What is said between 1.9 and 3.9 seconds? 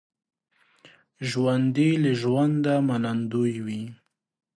له ژونده منندوی وي